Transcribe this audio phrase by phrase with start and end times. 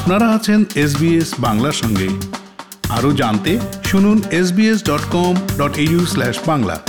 [0.00, 2.08] আপনারা আছেন এসবিএস বাংলার সঙ্গে।
[2.88, 5.74] আরও জানতে শুনুন SBS dot com dot
[6.08, 6.80] slash Bangla.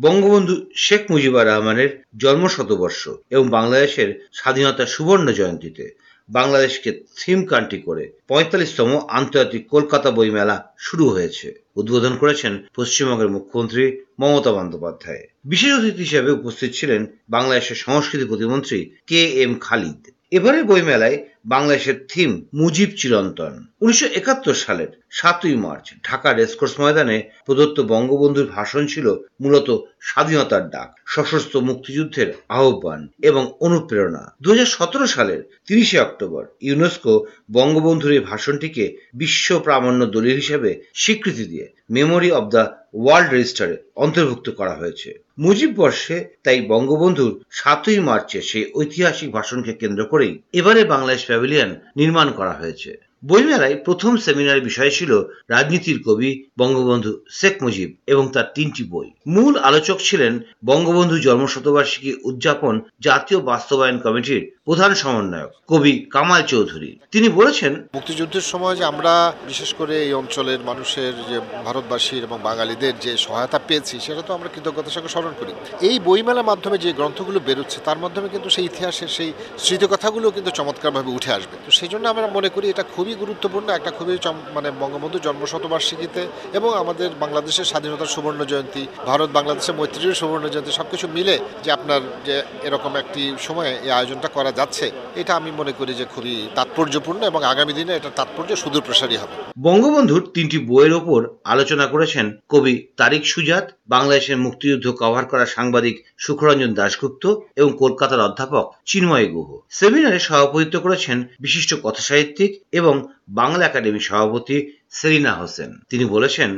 [0.00, 5.94] Bangabandhu Sheikh Mujibur রহমানের জন্ম শতবর্ষ এবং বাংলাদেশের স্বাধীনতার সুবর্ণ জয়ন্তীতে
[6.28, 14.52] বাংলাদেশকে থিম কান্ট্রি করে পঁয়তাল্লিশতম আন্তর্জাতিক কলকাতা বইমেলা শুরু হয়েছে। উদ্বোধন করেছেন পশ্চিমবঙ্গের মুখ্যমন্ত্রী মমতা
[14.52, 21.96] বন্দ্যোপাধ্যায়। বিশেষ অতিথি হিসেবে উপস্থিত ছিলেন বাংলাদেশের সংস্কৃতি প্রতিমন্ত্রী কে এম খালিদ। এবারের বইমেলায় বাংলাদেশের
[22.08, 29.06] থিম মুজিব চিরন্তন। উনিশশো একাত্তর সালের সাতই মার্চ ঢাকা রেসকোর্স ময়দানে প্রদত্ত বঙ্গবন্ধুর ভাষণ ছিল
[29.40, 29.68] মূলত
[30.02, 38.12] স্বাধীনতার ডাক, সশস্ত্র মুক্তিযুদ্ধের আহ্বান এবং অনুপ্রেরণা। দুই হাজার সতেরো সালের তিরিশে অক্টোবর ইউনেস্কো বঙ্গবন্ধুর
[38.12, 44.74] এই ভাষণটিকে বিশ্ব প্রামাণ্য দলিল হিসেবে স্বীকৃতি দিয়ে মেমোরি অব দ্য ওয়ার্ল্ড রেজিস্টারে অন্তর্ভুক্ত করা
[44.74, 51.74] হয়েছে। মুজিব বর্ষে তাই বঙ্গবন্ধুর সাতই মার্চে সেই ঐতিহাসিক ভাষণকে কেন্দ্র করেই এবারে বাংলাদেশ প্যাভিলিয়ন
[51.96, 58.46] নির্মাণ করা হয়েছে। বইমেলায় প্রথম সেমিনার বিষয় ছিল রাজনীতির কবি বঙ্গবন্ধু শেখ মুজিব এবং তার
[58.54, 60.32] তিনটি বই। মূল আলোচক ছিলেন
[60.64, 68.76] বঙ্গবন্ধু জন্মশতবার্ষিকী উদযাপন জাতীয় বাস্তবায়ন কমিটির প্রধান সমন্বয়ক কবি কামাল চৌধুরী। তিনি বলেছেন, মুক্তিযুদ্ধের সময়
[68.76, 69.12] যে আমরা
[69.46, 74.48] বিশেষ করে এই অঞ্চলের মানুষের যে ভারতবাসীর এবং বাঙালিদের যে সহায়তা পেয়েছি, সেটা তো আমরা
[74.54, 75.52] কৃতজ্ঞতার সঙ্গে স্মরণ করি।
[75.88, 81.10] এই বইমেলার মাধ্যমে যে গ্রন্থগুলো বেরোচ্ছে, তার মাধ্যমে কিন্তু সেই ইতিহাসের সেই স্মৃতিকথাগুলো কিন্তু চমৎকারভাবে
[81.10, 84.18] উঠে আসবে। তো সেই জন্য আমরা মনে করি এটা খুবই গুরুত্বপূর্ণ একটা খুবই
[84.56, 86.22] মানে বঙ্গবন্ধু জন্মশতবার্ষিকীতে
[86.58, 91.34] এবং আমাদের বাংলাদেশের স্বাধীনতার সুবর্ণ জয়ন্তী, ভারত, বাংলাদেশের মৈত্রীর সুবর্ণ জয়ন্তী সব কিছু মিলে
[91.64, 94.86] যে আপনার যে এরকম একটি সময়ে এই আয়োজনটা করা যাচ্ছে,
[95.20, 99.34] এটা আমি মনে করি যে খুবই তাৎপর্যপূর্ণ এবং আগামী দিনে এটা তাৎপর্য সুদূর প্রসারী হবে।
[99.66, 106.70] বঙ্গবন্ধুর তিনটি বইয়ের ওপর আলোচনা করেছেন কবি তারিক সুজাত বাংলাদেশের মুক্তিযুদ্ধ কভার করা সাংবাদিক সুখরঞ্জন
[106.74, 107.24] দাশগুপ্ত
[107.56, 112.94] এবং কলকাতার অধ্যাপক চিন্ময় গুহ। সেমিনারে সভাপতিত্ব করেছেন বিশিষ্ট কথাসাহিত্যিক এবং
[113.30, 114.56] বাংলা একাডেমি সভাপতি
[114.92, 116.50] সেলিনা হোসেন। তিনি বলেছেন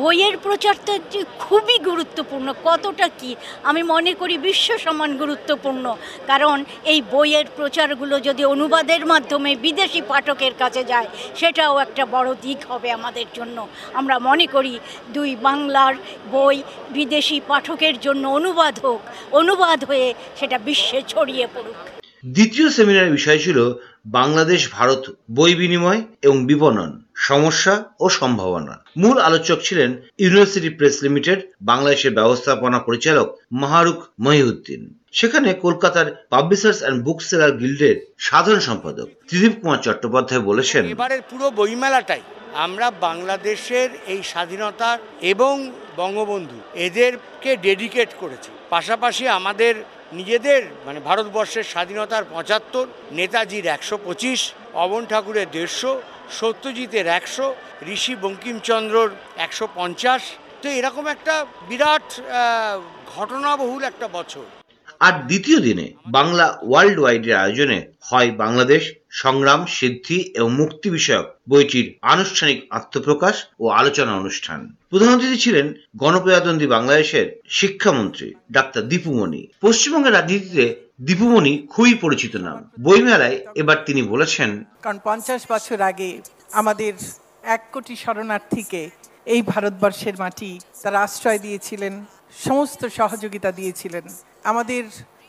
[0.00, 3.30] বইয়ের প্রচার তো যে খুবই গুরুত্বপূর্ণ কতটা কি
[3.62, 5.84] আমি মনে করি বিশ্ব সমান গুরুত্বপূর্ণ।
[6.26, 11.08] কারণ এই বইয়ের প্রচারগুলো যদি অনুবাদের মাধ্যমে বিদেশি পাঠকের কাছে যায়
[11.38, 14.78] সেটাও একটা বড় দিক হবে আমাদের জন্য। আমরা মনে করি
[15.16, 15.94] দুই বাংলার
[16.34, 16.56] বই
[16.90, 19.00] বিদেশি পাঠকের জন্য অনুবাদ হোক
[19.40, 21.78] অনুবাদ হয়ে সেটা বিশ্বে ছড়িয়ে পড়ুক।
[22.24, 23.58] দ্বিতীয় সেমিনারের বিষয় ছিল
[24.06, 31.38] বাংলাদেশ ভারত বই বিনিময় এবং বিপণন। সমস্যা ও সম্ভাবনা। মূল আলোচক ছিলেন ইউনিভার্সিটি প্রেস লিমিটেড,
[31.60, 34.82] বাংলাদেশের ব্যবস্থাপনা পরিচালক মাহারুক মহিউদ্দিন।
[35.18, 41.46] সেখানে কলকাতার পাবলিশার্স অ্যান্ড বুক সেলার গিল্ডের সাধারণ সম্পাদক ত্রিদীপ কুমার চট্টোপাধ্যায় বলেছেন, এবারের পুরো
[41.50, 42.22] বইমেলাটাই
[42.66, 44.98] আমরা বাংলাদেশের এই স্বাধীনতা
[45.32, 45.54] এবং
[45.96, 49.74] বঙ্গবন্ধু এদেরকে ডেডিকেট করেছি। পাশাপাশি আমাদের
[50.12, 52.86] নিজেদের মানে ভারতবর্ষের স্বাধীনতার পঁচাত্তর,
[53.20, 54.40] নেতাজির একশো পঁচিশ
[54.84, 55.92] অবন ঠাকুরের দেড়শো,
[56.40, 57.46] সত্যজিতের একশো,
[57.94, 59.10] ঋষি বঙ্কিমচন্দ্রর
[59.46, 60.22] একশো পঞ্চাশ।
[60.62, 61.34] তো এরকম একটা
[61.68, 62.08] বিরাট
[63.14, 64.46] ঘটনাবহুল একটা বছর।
[65.00, 65.86] আর দ্বিতীয় দিনে
[66.16, 68.82] বাংলা ওয়ার্ল্ড ওয়াইডের আয়োজনে হয় বাংলাদেশ
[69.22, 75.66] সংগ্রাম, সিদ্ধি এবং মুক্তি বিষয়ক বইটির আনুষ্ঠানিক আত্মপ্রকাশ ও আলোচনা অনুষ্ঠান। প্রধান অতিথি ছিলেন
[76.02, 77.26] গণপ্রজাতন্ত্রী বাংলাদেশের
[77.58, 80.64] শিক্ষামন্ত্রী ডাক্তার দীপুমণি। পশ্চিমবঙ্গের রাজনীতিতে
[81.00, 84.50] দীপুমণি খুবই পরিচিত নাম। বইমেলায় এবার তিনি বলেছেন,
[84.84, 86.10] কারণ পঞ্চাশ বছর আগে
[86.60, 86.92] আমাদের
[87.54, 88.82] এক কোটি শরণার্থীকে
[89.34, 90.50] এই ভারতবর্ষের মাটি
[90.82, 91.94] তারা আশ্রয় দিয়েছিলেন।
[92.44, 94.04] সমস্ত সহযোগিতা দিয়েছিলেন।
[94.50, 94.82] আমাদের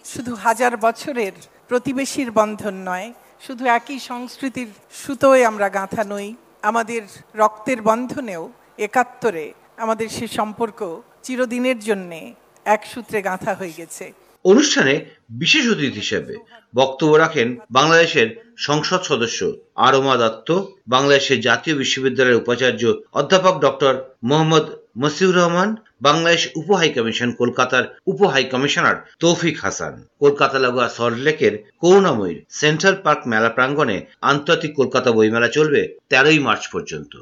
[0.05, 1.33] শুধু হাজার বছরের
[1.69, 3.07] প্রতিবেশীর বন্ধন নয়,
[3.45, 4.69] শুধু একই সংস্কৃতির
[5.01, 6.27] সুতোয় আমরা গাঁথা নই,
[6.69, 7.01] আমাদের
[7.35, 8.43] রক্তের বন্ধনেও
[8.87, 9.45] একাত্তরে
[9.77, 10.79] আমাদের সে সম্পর্ক
[11.23, 12.19] চিরদিনের জন্যে
[12.65, 14.05] এক সূত্রে গাঁথা হয়ে গেছে।
[14.45, 14.93] অনুষ্ঠানে
[15.41, 16.33] বিশেষ অতিথি হিসেবে
[16.75, 19.39] বক্তব্য রাখেন বাংলাদেশের সংসদ সদস্য
[19.87, 20.49] আরমা দত্ত,
[20.87, 22.81] বাংলাদেশের জাতীয় বিশ্ববিদ্যালয়ের উপাচার্য
[23.11, 23.93] অধ্যাপক ডক্টর
[24.23, 24.65] মোহাম্মদ
[24.99, 31.71] মসিউর রহমান, বাংলাদেশ উপ হাই কমিশন, কলকাতার উপ হাই কমিশনার তৌফিক হাসান। কলকাতা লাগোয়া সল্টলেকের
[31.79, 37.13] করুণাময়ীর সেন্ট্রাল পার্ক মেলা প্রাঙ্গণে আন্তর্জাতিক কলকাতা বইমেলা চলবে তেরোই মার্চ পর্যন্ত।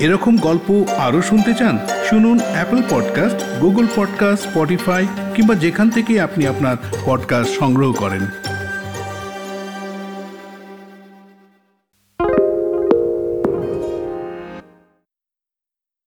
[0.00, 1.78] এরকম গল্প আরও শুনতে চান,
[2.10, 6.76] শুনুন Apple podcast Google podcast Spotify কিংবা যেখান থেকে আপনি আপনার
[7.06, 8.26] পডকাস্ট সংগ্রহ করেন।